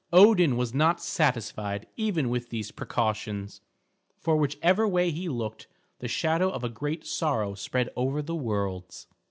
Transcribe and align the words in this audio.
Odin 0.11 0.57
was 0.57 0.73
not 0.73 0.99
satisfied 0.99 1.85
even 1.95 2.31
with 2.31 2.49
these 2.49 2.71
precautions, 2.71 3.61
for 4.17 4.35
whichever 4.35 4.87
way 4.87 5.11
he 5.11 5.29
looked 5.29 5.67
the 5.99 6.07
shadow 6.07 6.49
of 6.49 6.63
a 6.63 6.69
great 6.69 7.05
sorrow 7.05 7.53
spread 7.53 7.87
over 7.95 8.23
the 8.23 8.33
worlds. 8.33 9.05